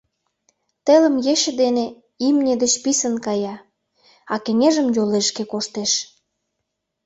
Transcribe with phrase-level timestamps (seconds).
[0.85, 1.85] Телым ече дене
[2.27, 3.55] имне деч писын кая,
[4.33, 5.91] а кеҥежым йолешке коштеш.